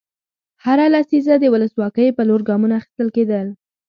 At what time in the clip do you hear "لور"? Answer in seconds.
2.29-2.41